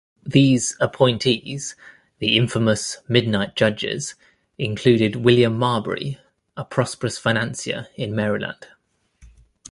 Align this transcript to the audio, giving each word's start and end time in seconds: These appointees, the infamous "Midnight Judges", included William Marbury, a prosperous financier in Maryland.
These 0.25 0.75
appointees, 0.79 1.75
the 2.17 2.35
infamous 2.35 2.97
"Midnight 3.07 3.55
Judges", 3.55 4.15
included 4.57 5.17
William 5.17 5.55
Marbury, 5.59 6.17
a 6.57 6.65
prosperous 6.65 7.19
financier 7.19 7.87
in 7.95 8.15
Maryland. 8.15 8.65